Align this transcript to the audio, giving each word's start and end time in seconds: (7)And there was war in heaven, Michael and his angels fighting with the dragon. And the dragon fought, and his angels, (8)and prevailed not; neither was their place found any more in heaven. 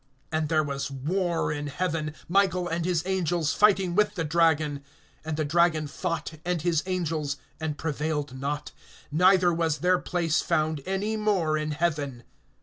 (7)And 0.31 0.47
there 0.47 0.63
was 0.63 0.89
war 0.89 1.51
in 1.51 1.67
heaven, 1.67 2.15
Michael 2.27 2.67
and 2.67 2.85
his 2.85 3.03
angels 3.05 3.53
fighting 3.53 3.93
with 3.93 4.15
the 4.15 4.23
dragon. 4.23 4.83
And 5.23 5.37
the 5.37 5.45
dragon 5.45 5.85
fought, 5.85 6.39
and 6.43 6.63
his 6.63 6.81
angels, 6.87 7.37
(8)and 7.59 7.77
prevailed 7.77 8.35
not; 8.39 8.71
neither 9.11 9.53
was 9.53 9.77
their 9.77 9.99
place 9.99 10.41
found 10.41 10.81
any 10.87 11.17
more 11.17 11.55
in 11.55 11.69
heaven. 11.69 12.23